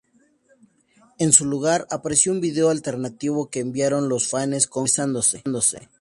En 1.19 1.31
su 1.31 1.45
lugar, 1.45 1.85
apareció 1.91 2.31
un 2.31 2.41
video 2.41 2.71
alternativo 2.71 3.51
que 3.51 3.59
enviaron 3.59 4.09
los 4.09 4.27
fanes 4.27 4.65
con 4.65 4.87
gente 4.87 5.11
besándose. 5.13 5.43